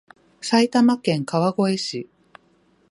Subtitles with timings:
[0.41, 2.09] 埼玉県川越市